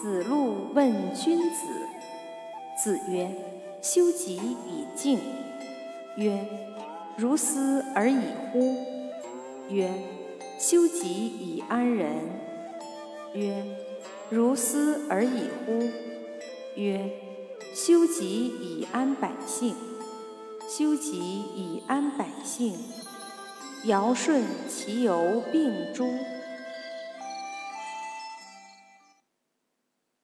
[0.00, 1.66] 子路问君子。
[2.80, 3.30] 子曰
[3.82, 5.18] ：“修己以敬。”
[6.16, 6.46] 曰
[7.16, 8.20] ：“如斯而已
[8.52, 8.76] 乎？”
[9.68, 9.90] 曰
[10.58, 12.16] ：“修己以安人。”
[13.34, 13.64] 曰
[14.30, 15.88] ：“如斯而已乎？”
[16.76, 17.10] 曰
[17.74, 19.74] ：“修己以安百姓。”
[20.68, 22.78] 修己以安百姓，
[23.84, 26.06] 尧舜其犹病诸。